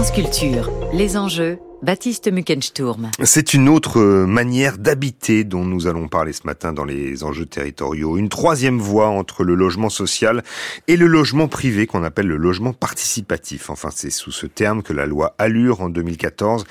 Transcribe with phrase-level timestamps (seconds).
[0.00, 3.10] France Culture, les enjeux Baptiste Muckensturm.
[3.24, 7.46] C'est une autre euh, manière d'habiter dont nous allons parler ce matin dans les enjeux
[7.46, 8.18] territoriaux.
[8.18, 10.42] Une troisième voie entre le logement social
[10.88, 13.70] et le logement privé qu'on appelle le logement participatif.
[13.70, 16.66] Enfin, c'est sous ce terme que la loi Allure en 2014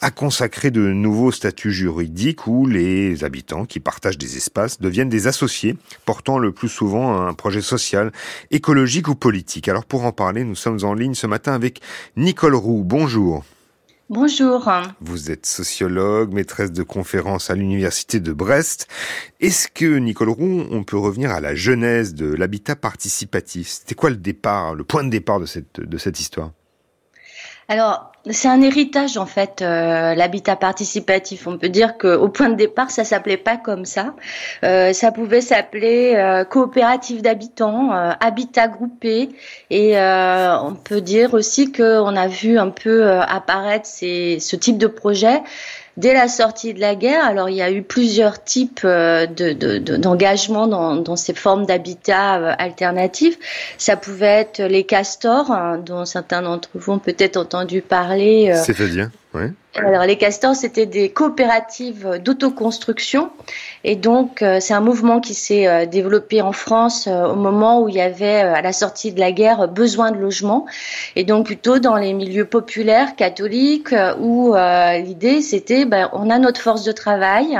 [0.00, 5.26] a consacré de nouveaux statuts juridiques où les habitants qui partagent des espaces deviennent des
[5.26, 5.76] associés
[6.06, 8.12] portant le plus souvent un projet social,
[8.52, 9.66] écologique ou politique.
[9.66, 11.80] Alors pour en parler, nous sommes en ligne ce matin avec
[12.16, 12.84] Nicole Roux.
[12.84, 13.42] Bonjour.
[14.10, 14.70] Bonjour.
[15.00, 18.86] Vous êtes sociologue, maîtresse de conférences à l'université de Brest.
[19.40, 23.68] Est-ce que, Nicole Roux, on peut revenir à la genèse de l'habitat participatif?
[23.68, 26.50] C'était quoi le départ, le point de départ de cette, de cette histoire?
[27.68, 31.46] Alors, c'est un héritage en fait, euh, l'habitat participatif.
[31.46, 34.14] On peut dire qu'au point de départ, ça s'appelait pas comme ça.
[34.64, 37.90] Euh, ça pouvait s'appeler euh, coopérative d'habitants,
[38.20, 39.30] habitat groupé,
[39.70, 44.86] et on peut dire aussi qu'on a vu un peu apparaître ces, ce type de
[44.86, 45.42] projet
[45.96, 50.66] dès la sortie de la guerre, alors il y a eu plusieurs types euh, d'engagement
[50.66, 53.38] dans, ces formes d'habitat euh, alternatifs.
[53.78, 58.52] Ça pouvait être les castors, hein, dont certains d'entre vous ont peut-être entendu parler.
[58.52, 59.10] Euh, C'est-à-dire?
[59.74, 63.30] Alors les castors, c'était des coopératives d'autoconstruction.
[63.84, 67.80] Et donc euh, c'est un mouvement qui s'est euh, développé en France euh, au moment
[67.80, 70.66] où il y avait à la sortie de la guerre besoin de logement.
[71.16, 76.60] Et donc plutôt dans les milieux populaires catholiques où l'idée c'était ben, on a notre
[76.60, 77.58] force de travail,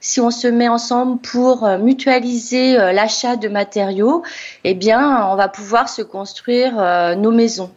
[0.00, 4.22] si on se met ensemble pour mutualiser l'achat de matériaux,
[4.64, 6.74] eh bien on va pouvoir se construire
[7.16, 7.70] nos maisons.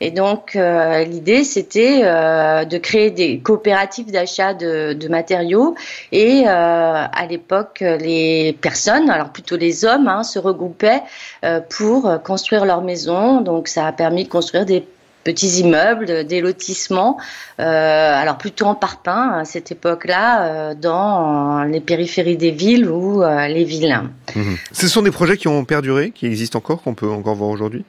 [0.00, 5.74] Et donc l'idée c'était de créer des coopératives d'achat de, matériaux
[6.12, 11.02] et euh, à l'époque les personnes, alors plutôt les hommes, hein, se regroupaient
[11.44, 13.40] euh, pour construire leur maison.
[13.40, 14.84] Donc ça a permis de construire des
[15.24, 17.18] petits immeubles, des lotissements,
[17.60, 23.64] euh, alors plutôt en parpaing à cette époque-là, dans les périphéries des villes ou les
[23.64, 24.00] villes.
[24.34, 24.54] Mmh.
[24.72, 27.84] Ce sont des projets qui ont perduré, qui existent encore, qu'on peut encore voir aujourd'hui?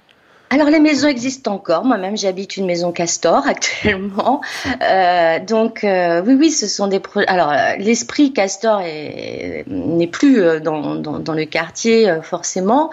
[0.52, 1.86] Alors les maisons existent encore.
[1.86, 4.42] Moi-même, j'habite une maison Castor actuellement.
[4.82, 7.28] Euh, donc euh, oui, oui, ce sont des projets.
[7.28, 12.90] Alors euh, l'esprit Castor n'est plus euh, dans, dans, dans, le quartier forcément,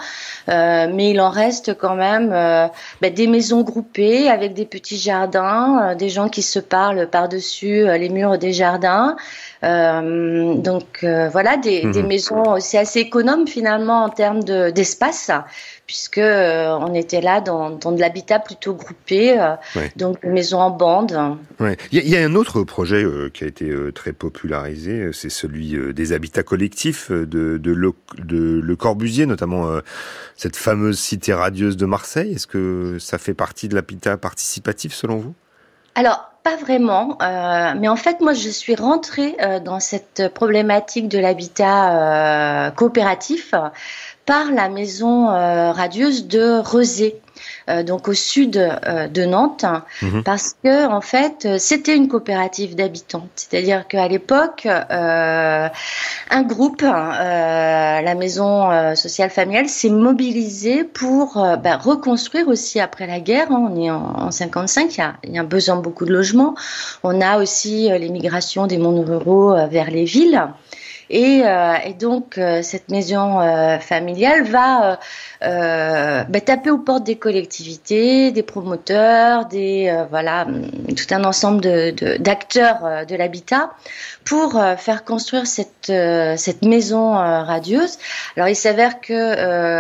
[0.47, 6.09] mais il en reste quand même bah, des maisons groupées avec des petits jardins, des
[6.09, 9.16] gens qui se parlent par-dessus les murs des jardins.
[9.62, 12.06] donc voilà, des, des, mhm.
[12.06, 15.31] maisons, c'est assez économe finalement en termes d'espace
[15.86, 19.54] puisque euh, on était là dans, de l'habitat plutôt groupé, euh,
[19.94, 21.38] donc maison en bande.
[21.92, 26.12] Il y, a un autre projet euh, qui a été très popularisé, c'est celui des
[26.12, 29.80] habitats collectifs de, de, le, de Le Corbusier, notamment
[30.36, 32.34] cette fameuse cité radieuse de Marseille.
[32.34, 35.34] Est-ce que ça fait partie de l'habitat participatif selon vous?
[35.94, 41.08] Alors, pas vraiment, euh, mais en fait, moi, je suis rentrée euh, dans cette problématique
[41.08, 43.53] de l'habitat euh, coopératif
[44.26, 47.20] par la maison radieuse de Rezé.
[47.69, 49.64] Euh, donc au sud euh, de Nantes,
[50.03, 50.22] mhm.
[50.22, 53.26] parce que en fait c'était une coopérative d'habitants.
[53.34, 55.69] C'est-à-dire qu'à l'époque, euh,
[56.31, 63.50] un groupe, la maison sociale familiale, s'est mobilisé pour bah, reconstruire aussi après la guerre.
[63.50, 63.70] Hein.
[63.72, 66.54] on est en, 55, il y, a, il y a besoin de beaucoup de logements.
[67.03, 70.42] On a aussi l'émigration des mondes ruraux vers les villes.
[71.09, 74.99] Et, euh, et donc euh, cette maison euh, familiale va
[75.41, 80.47] bah, taper aux portes des collectivités, des promoteurs, des voilà
[80.97, 81.61] tout un ensemble
[82.19, 83.71] d'acteurs de, l'habitat
[84.25, 85.93] pour faire construire cette
[86.37, 87.99] cette maison radieuse.
[88.37, 89.12] Alors il s'avère que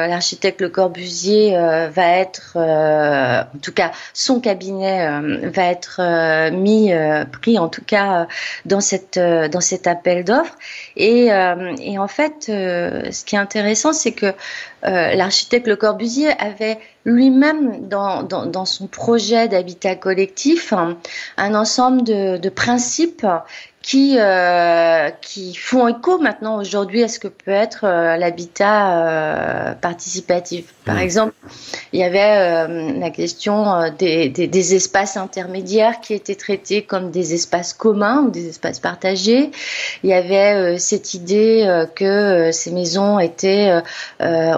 [0.08, 5.08] l'architecte Le Corbusier va être, en tout cas son cabinet
[5.48, 6.92] va être mis
[7.32, 8.28] pris en tout cas
[8.66, 10.56] dans cette dans cet appel d'offres
[10.96, 14.32] et euh, et, en fait, euh, ce qui est intéressant, c'est que euh,
[14.82, 23.26] l'architecte Le Corbusier avait lui-même dans, son projet d'habitat collectif un, ensemble de, principes
[23.86, 29.74] qui, euh, qui font écho maintenant aujourd'hui à ce que peut être euh, l'habitat euh,
[29.74, 30.74] participatif.
[30.84, 30.98] Par mmh.
[30.98, 31.34] exemple,
[31.92, 37.34] il y avait la question des, des, des, espaces intermédiaires qui étaient traités comme des
[37.34, 39.52] espaces communs ou des espaces partagés.
[40.02, 43.82] Il y avait cette idée que ces maisons étaient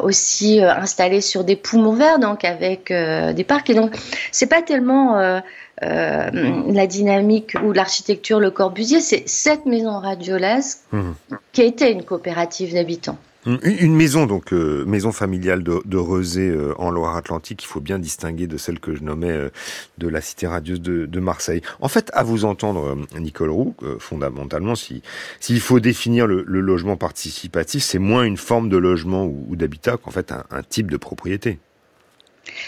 [0.02, 3.70] aussi installées sur des poumons verts, donc avec des parcs.
[3.70, 3.96] Et donc,
[4.32, 5.40] c'est pas tellement
[5.82, 6.30] euh,
[6.72, 11.10] la dynamique ou l'architecture Le Corbusier, c'est cette maison radiolesque mmh.
[11.52, 13.18] qui a été une coopérative d'habitants.
[13.46, 17.98] Une maison, donc euh, maison familiale de, de Rezé euh, en Loire-Atlantique, il faut bien
[17.98, 19.48] distinguer de celle que je nommais euh,
[19.96, 21.62] de la cité radieuse de, de, Marseille.
[21.80, 25.02] En fait, à vous entendre, Nicole Roux, fondamentalement, si
[25.40, 29.56] s'il faut définir le, le, logement participatif, c'est moins une forme de logement ou, ou
[29.56, 31.58] d'habitat qu'en fait un, un type de propriété.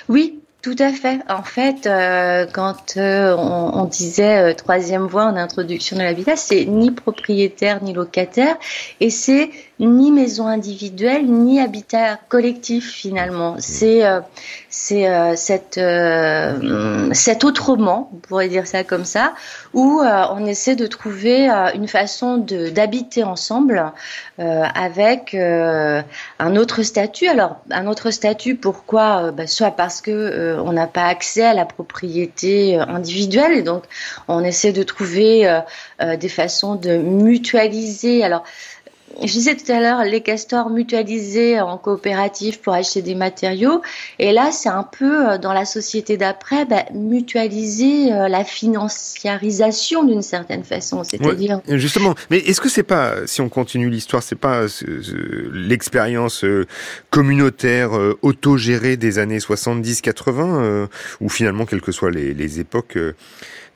[0.08, 1.20] Oui, tout à fait.
[1.28, 6.36] En fait, euh, quand euh, on, on, disait euh, troisième voie en introduction de l'habitat,
[6.36, 8.56] c'est ni propriétaire ni locataire,
[9.00, 13.54] et c'est ni maison individuelle ni habitat collectif finalement.
[13.54, 13.60] Mmh.
[13.60, 14.20] C'est euh,
[14.68, 15.80] c'est euh, cette
[17.14, 19.34] cet autrement, on pourrait dire ça comme ça,
[19.74, 23.92] où on essaie de trouver une façon de d'habiter ensemble
[24.38, 27.26] avec un autre statut.
[27.26, 29.32] Alors un autre statut, pourquoi?
[29.32, 33.62] Bah, Soit parce que euh, on n'a pas accès à la propriété euh, individuelle et
[33.62, 33.84] donc
[34.28, 38.24] on essaie de trouver euh, des façons de mutualiser.
[38.24, 38.44] Alors
[39.20, 43.82] je disais tout à l'heure, les castors mutualisés en coopérative pour acheter des matériaux.
[44.18, 50.64] Et là, c'est un peu dans la société d'après, bah, mutualiser la financiarisation d'une certaine
[50.64, 51.04] façon.
[51.04, 51.60] C'est-à-dire.
[51.68, 52.14] justement.
[52.30, 54.66] Mais est-ce que c'est pas, si on continue l'histoire, c'est pas
[55.52, 56.44] l'expérience
[57.10, 57.90] communautaire
[58.22, 60.88] autogérée des années 70-80,
[61.20, 62.98] où finalement, quelles que soient les, les époques,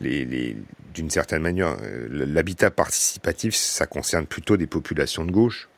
[0.01, 0.57] les, les
[0.95, 5.69] d'une certaine manière, euh, l'habitat participatif, ça concerne plutôt des populations de gauche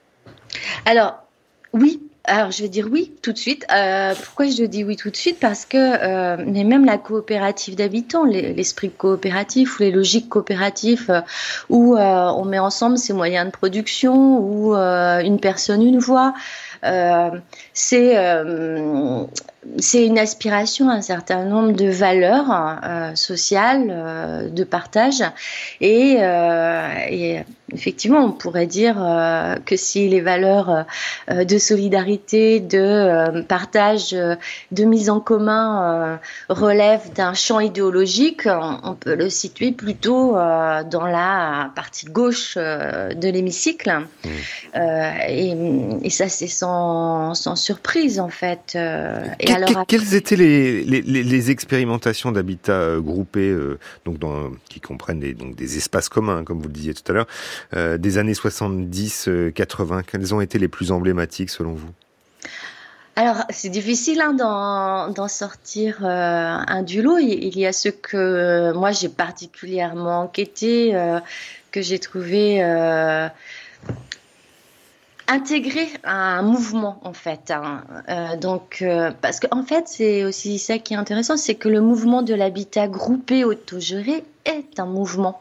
[0.85, 1.25] Alors,
[1.73, 2.01] oui.
[2.29, 3.65] Alors, je vais dire oui tout de suite.
[3.73, 5.39] Euh, pourquoi je dis oui tout de suite?
[5.39, 11.23] Parce que euh, même la coopérative d'habitants, l'esprit coopératif ou les logiques coopératives
[11.69, 16.35] où on met ensemble ses moyens de production, ou une personne, une voix,
[17.73, 18.17] c'est
[19.79, 22.47] c'est une aspiration à un certain nombre de valeurs
[22.85, 25.23] euh, sociales, euh, de partage.
[25.81, 27.41] Et, euh, et,
[27.73, 30.87] effectivement, on pourrait dire euh, que si les valeurs
[31.31, 36.19] euh, de solidarité, de partage, de mise en commun
[36.49, 43.29] relèvent d'un champ idéologique, on, on, peut le situer plutôt dans la partie gauche de
[43.29, 43.91] l'hémicycle.
[44.25, 44.29] Mmh.
[45.29, 45.57] Et,
[46.03, 46.66] et, ça, c'est sans,
[47.35, 48.75] sans, surprise, en fait.
[48.75, 54.81] et alors, quelles étaient les, les, les expérimentations d'habitat euh, groupés, euh, donc dans, qui
[54.81, 57.27] comprennent des, donc des espaces communs, comme vous le disiez tout à l'heure,
[57.75, 61.91] euh, des années 70-80 euh, Quelles ont été les plus emblématiques selon vous?
[63.19, 67.19] Alors, c'est difficile hein, d'en sortir euh, un du lot.
[67.19, 71.19] Il y a ce que moi j'ai particulièrement enquêté, euh,
[71.71, 73.29] que j'ai trouvé euh,
[75.29, 77.51] intégrer un mouvement en fait.
[77.51, 77.85] Hein.
[78.09, 81.69] Euh, donc euh, parce qu'en en fait c'est aussi ça qui est intéressant, c'est que
[81.69, 85.41] le mouvement de l'habitat groupé autogéré est un mouvement.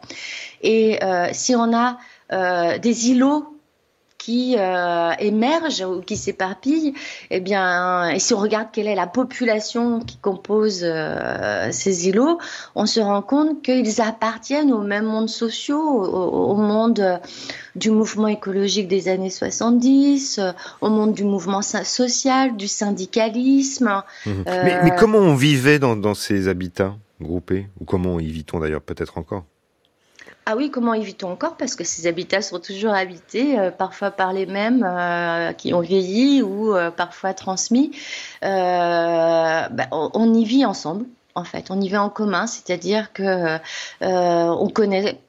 [0.61, 1.97] Et euh, si on a
[2.33, 3.54] euh, des îlots
[4.25, 6.95] qui euh, émergent ou qui s'éparpillent,
[7.29, 12.39] eh bien, et si on regarde quelle est la population qui compose euh, ces îlots,
[12.73, 17.19] on se rend compte qu'ils appartiennent aux mêmes mondes sociaux, au, au monde
[17.75, 20.39] du mouvement écologique des années 70,
[20.81, 24.01] au monde du mouvement social, du syndicalisme.
[24.25, 24.29] Mmh.
[24.47, 24.63] Euh...
[24.63, 27.67] Mais, mais, comment on vivait dans, dans ces habitats groupés?
[27.79, 29.43] Ou comment y vit-on d'ailleurs peut-être encore?
[30.47, 31.57] Ah oui, comment évitons encore?
[31.57, 35.79] Parce que ces habitats sont toujours habités, euh, parfois par les mêmes euh, qui ont
[35.79, 37.91] vieilli ou euh, parfois transmis.
[38.43, 41.71] On, on, y vit ensemble, en fait.
[41.71, 43.57] On y vit en commun, c'est-à-dire que
[44.01, 45.19] on connaît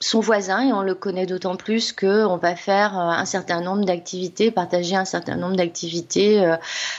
[0.00, 3.84] son voisin et on le connaît d'autant plus que on va faire un certain nombre
[3.84, 6.42] d'activités, partager un certain nombre d'activités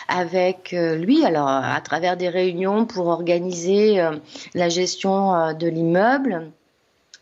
[0.07, 1.25] avec lui.
[1.25, 4.03] Alors à travers des réunions pour organiser
[4.53, 6.51] la gestion de l'immeuble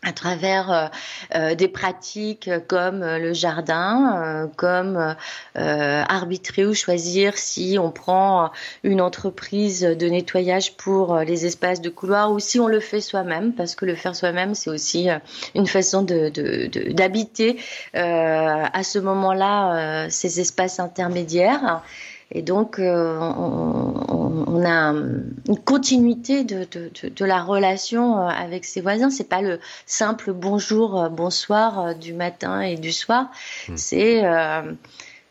[0.04, 0.86] à travers euh,
[1.34, 5.16] euh, des pratiques comme euh, le jardin, euh, comme
[5.58, 8.50] euh, arbitrer ou choisir si on prend
[8.82, 13.52] une entreprise de nettoyage pour les espaces de couloir ou si on le fait soi-même,
[13.52, 15.08] parce que le faire soi-même, c'est aussi
[15.54, 21.82] une façon d'habiter de, de, à ce moment-là ces espaces intermédiaires.
[22.32, 24.92] Et donc, euh, on, on, a
[25.48, 29.10] une continuité de, de, de, de, la relation euh, avec ses voisins.
[29.10, 33.30] C'est pas le simple bonjour, euh, bonsoir du matin et du soir.
[33.68, 33.76] Mmh.
[33.76, 34.72] C'est euh,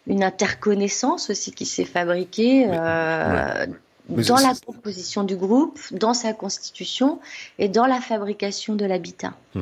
[0.08, 2.68] une interconnaissance aussi qui s'est fabriquée.
[2.70, 3.74] Euh, ouais
[4.10, 7.20] dans la composition du groupe, dans sa constitution
[7.58, 9.34] et dans la fabrication de l'habitat.
[9.56, 9.62] Mmh.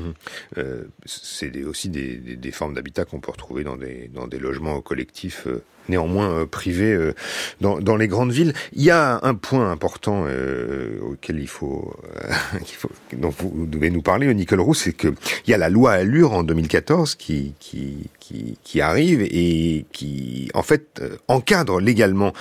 [0.57, 4.39] Euh, c'est aussi des, des, des formes d'habitat qu'on peut retrouver dans des, dans des
[4.39, 7.13] logements collectifs, euh, néanmoins euh, privés, euh,
[7.59, 8.53] dans, dans, les grandes villes.
[8.73, 11.93] Il y a un point important euh, auquel il faut,
[12.65, 15.13] qu'il faut dont vous devez nous parler, Nicole Roux, c'est qu'il
[15.47, 20.63] y a la loi Allure en 2014 qui, qui, qui, qui arrive et qui, en
[20.63, 22.33] fait, encadre légalement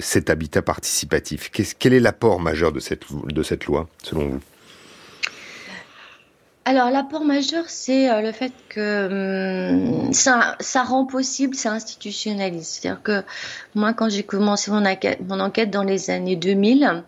[0.00, 1.50] cet habitat participatif.
[1.78, 4.40] quel est l'apport majeur de cette, de cette loi, selon vous?
[6.68, 12.66] Alors l'apport majeur, c'est euh, le fait que hum, ça, rend possible, ça institutionnalise.
[12.66, 13.22] C'est-à-dire que
[13.74, 17.04] moi, quand j'ai commencé mon enquête, mon enquête, dans les années 2000,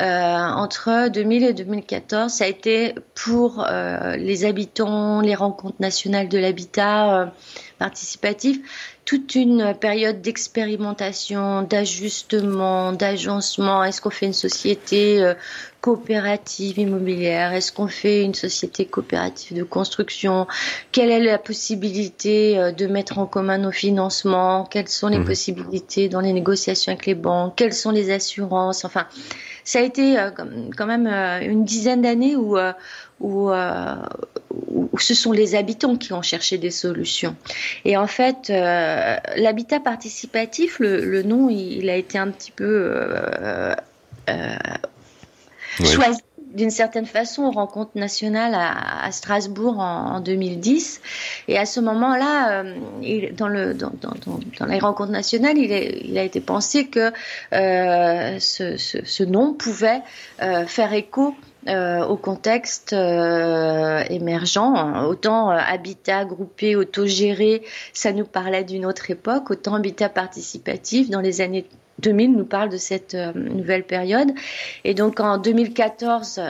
[0.00, 6.30] euh, entre 2000 et 2014, ça a été pour euh, les habitants, les rencontres nationales
[6.30, 7.30] de l'habitat
[7.78, 8.58] participatif,
[9.04, 13.84] toute une période d'expérimentation, d'ajustement, d'agencement.
[13.84, 15.34] Est-ce qu'on fait une société
[15.84, 17.52] coopérative immobilière?
[17.52, 20.46] Est-ce qu'on fait une société coopérative de construction?
[20.92, 24.64] Quelle est la possibilité euh, de mettre en commun nos financements?
[24.64, 25.26] Quelles sont les mmh.
[25.26, 27.56] possibilités dans les négociations avec les banques?
[27.56, 28.86] Quelles sont les assurances?
[28.86, 29.06] Enfin,
[29.62, 30.30] ça a été euh,
[30.74, 32.56] quand même une dizaine d'années où,
[33.20, 33.50] où,
[34.50, 37.36] où, ce sont les habitants qui ont cherché des solutions.
[37.84, 42.88] Et en fait, euh, l'habitat participatif, le, nom, il, a été un petit peu
[44.30, 44.56] euh,
[45.80, 46.20] euh, choisi
[46.54, 51.00] d'une certaine façon aux rencontres nationales à, Strasbourg en, 2010.
[51.48, 52.62] Et à ce moment-là,
[53.32, 57.10] dans, le, dans, les rencontres nationales, il, a été pensé que
[57.50, 60.02] ce, ce, nom pouvait
[60.38, 61.34] faire écho
[61.66, 65.06] euh, au contexte euh, émergent.
[65.08, 67.62] Autant euh, habitat groupé, autogéré,
[67.94, 71.64] ça nous parlait d'une autre époque, autant habitat participatif dans les années
[72.00, 74.30] 2000 nous parle de cette nouvelle période.
[74.84, 76.40] Et donc en 2014,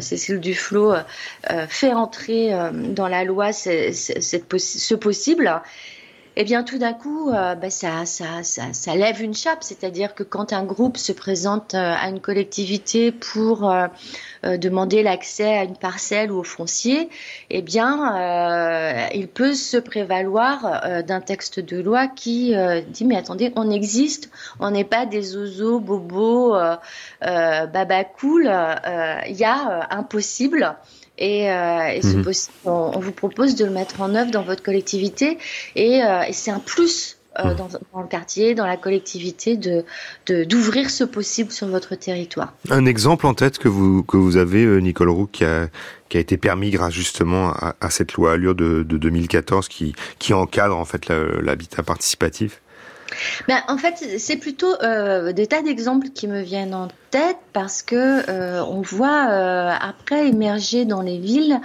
[0.00, 0.94] Cécile Duflot
[1.68, 2.52] fait entrer
[2.90, 5.62] dans la loi ce possible
[6.40, 8.04] eh bien tout d'un coup, euh, bah, ça,
[8.94, 9.64] lève une chape.
[9.64, 13.88] C'est-à-dire que quand un groupe se présente euh, à une collectivité pour euh,
[14.44, 17.08] demander l'accès à une parcelle ou au foncier,
[17.50, 22.54] eh bien, il peut se prévaloir d'un texte de loi qui
[22.86, 24.30] dit mais attendez, on existe,
[24.60, 26.52] on n'est pas des oiseaux, bobos,
[27.20, 28.04] baba.
[28.22, 30.76] Il y a impossible.
[31.18, 32.32] Et, euh, mhm.
[32.64, 35.38] on, vous propose de le mettre en œuvre dans votre collectivité.
[35.74, 37.56] Et, euh, c'est un plus euh, mhm.
[37.92, 39.84] dans, le quartier, dans la collectivité, de
[40.44, 42.54] d'ouvrir ce possible sur votre territoire.
[42.70, 45.68] Un exemple en tête que vous que vous avez, Nicole Roux, qui a
[46.08, 50.32] qui a été permis grâce justement à, cette loi Allure de, de 2014 qui qui
[50.32, 52.60] encadre en fait l'habitat participatif?
[53.46, 57.96] Ben, en fait, c'est plutôt des tas d'exemples qui me viennent en tête parce que
[58.30, 61.60] euh, on voit euh, après émerger dans les villes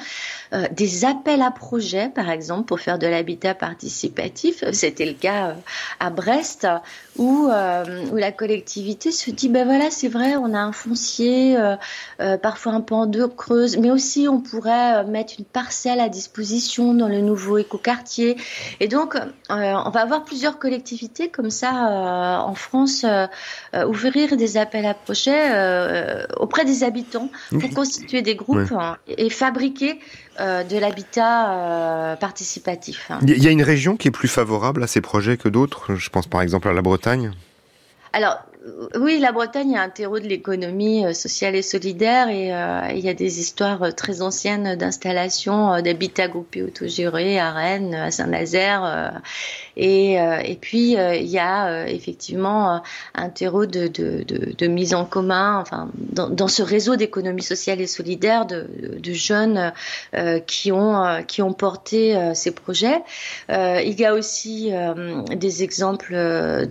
[0.53, 4.63] euh, des appels à projets, par exemple, pour faire de l'habitat participatif.
[4.71, 5.55] C'était le cas
[5.99, 6.67] à Brest,
[7.17, 11.57] où, où la collectivité se dit, ben voilà, c'est vrai, on a un foncier,
[12.41, 16.93] parfois un peu en deux creuses, mais aussi on pourrait mettre une parcelle à disposition
[16.93, 18.37] dans le nouveau écoquartier.
[18.79, 19.15] Et donc,
[19.49, 21.71] on va avoir plusieurs collectivités comme ça
[22.45, 23.05] en France
[23.73, 29.29] ouvrir des appels à projets euh, auprès des habitants pour constituer des groupes hein, et
[29.29, 29.99] fabriquer
[30.39, 33.11] euh, de l'habitat euh, participatif.
[33.21, 35.95] Il y a une région qui est plus favorable à ces projets que d'autres?
[35.95, 37.31] Je pense par exemple à la Bretagne.
[38.13, 38.37] Alors,
[38.95, 42.99] oui, la Bretagne est un terreau de l'économie euh, sociale et solidaire et euh, il
[42.99, 49.21] y a des histoires euh, très anciennes d'installation d'habitats groupés autogérés à Rennes, à Saint-Nazaire.
[49.75, 52.81] et, puis, il y a effectivement
[53.15, 58.45] un terreau de, mise en commun, enfin, dans, dans ce réseau d'économie sociale et solidaire
[58.45, 58.67] de,
[59.13, 59.73] jeunes
[60.47, 63.01] qui, ont, qui ont porté ces projets.
[63.49, 64.71] il y a aussi
[65.35, 66.15] des exemples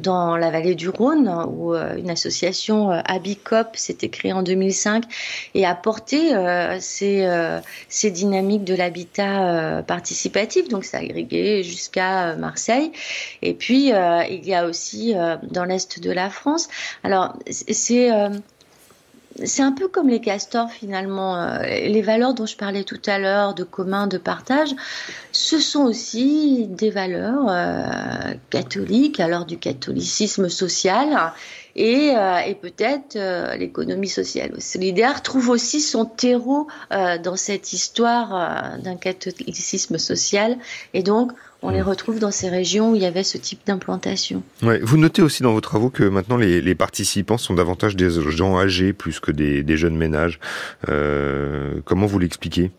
[0.00, 5.04] dans la vallée du Rhône où une association euh, Abicop s'était créée en 2005
[5.54, 7.28] et a porté euh, ces,
[7.88, 10.68] ces dynamiques de l'habitat participatif.
[10.68, 12.92] Donc, a agrégé jusqu'à Marseille.
[13.42, 15.14] Et puis, il y a aussi
[15.50, 16.68] dans l'est de la France.
[17.04, 18.10] Alors, c'est
[19.44, 21.58] c'est un peu comme les castors finalement.
[21.62, 24.70] Les valeurs dont je parlais tout à l'heure, de commun, de partage,
[25.32, 27.50] ce sont aussi des valeurs
[28.50, 31.32] catholiques, alors du catholicisme social
[31.76, 37.72] et, euh, et peut-être euh, l'économie sociale solidaire trouve aussi son terreau euh, dans cette
[37.72, 40.58] histoire d'un catholicisme social
[40.94, 41.32] et donc
[41.64, 41.88] on les mmh.
[41.88, 44.42] retrouve dans ces régions où il y avait ce type d'implantation.
[44.62, 44.80] Ouais.
[44.82, 48.58] Vous notez aussi dans vos travaux que maintenant les, les, participants sont davantage des gens
[48.58, 50.40] âgés plus que des, des jeunes ménages.
[50.86, 52.72] comment vous l'expliquez?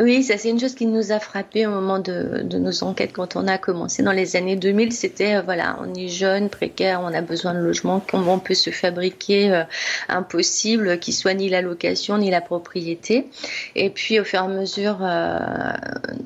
[0.00, 3.36] Oui, ça c'est une chose qui nous a frappé au moment de, nos enquêtes quand
[3.36, 4.92] on a commencé dans les années 2000.
[4.92, 8.54] C'était euh, voilà, on est jeune, précaire, on a besoin de logement, comment on peut
[8.54, 9.62] se fabriquer euh,
[10.08, 13.28] impossible, qui soit ni la location ni la propriété.
[13.76, 15.72] Et puis au fur et à mesure euh,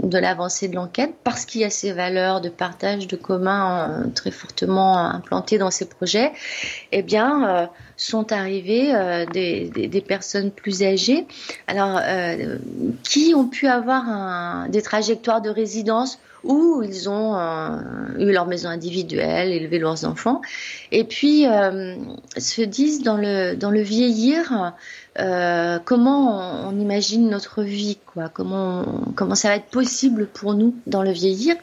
[0.08, 4.30] de l'avancée de l'enquête, parce qu'il y a ces valeurs de partage, de commun très
[4.30, 6.32] fortement implantées dans ces projets,
[6.92, 8.92] eh bien sont arrivées
[9.32, 11.26] des, des, des, personnes plus âgées,
[11.66, 12.00] alors
[13.02, 17.78] qui ont pu avoir des trajectoires de résidence où ils ont euh,
[18.18, 20.40] eu leur maison individuelle, élevé leurs enfants,
[20.92, 21.96] et puis euh,
[22.36, 24.74] se disent dans le, dans le vieillir,
[25.18, 28.84] euh, comment on, imagine notre vie, quoi, comment,
[29.14, 31.56] comment ça va être possible pour nous dans le vieillir,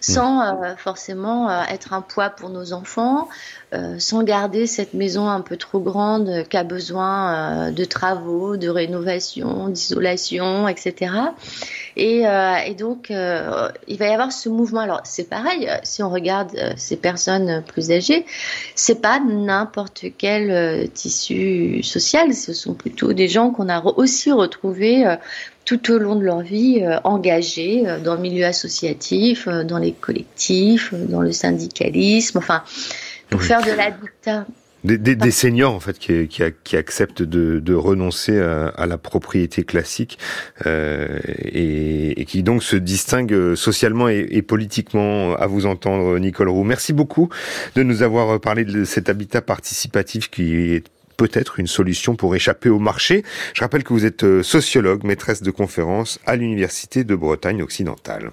[0.00, 0.76] sans mm.
[0.78, 3.28] forcément être un poids pour nos enfants,
[3.98, 9.68] sans garder cette maison un peu trop grande qui a besoin de travaux, de rénovation,
[9.68, 11.14] d'isolation, etc.
[11.96, 12.24] Et,
[12.66, 14.80] et donc, il va y avoir ce mouvement.
[14.80, 18.24] Alors c'est pareil, euh, si on regarde euh, ces personnes plus âgées,
[18.74, 24.32] c'est pas n'importe quel euh, tissu social, ce sont plutôt des gens qu'on a aussi
[24.32, 25.04] retrouvés
[25.64, 31.20] tout au long de leur vie engagés dans le milieu associatif, dans les collectifs, dans
[31.20, 32.62] le syndicalisme, enfin
[33.30, 34.46] pour faire de l'habitat
[34.84, 38.86] des, des, des, seniors en fait qui, qui, qui acceptent de, de renoncer à, à,
[38.86, 40.18] la propriété classique
[40.66, 45.34] euh, et, et, qui donc se distinguent socialement et, et, politiquement.
[45.36, 46.64] À vous entendre, Nicole Roux.
[46.64, 47.28] Merci beaucoup
[47.76, 50.84] de nous avoir parlé de cet habitat participatif qui est
[51.22, 53.22] peut-être une solution pour échapper au marché.
[53.54, 58.32] Je rappelle que vous êtes sociologue, maîtresse de conférences à l'Université de Bretagne occidentale.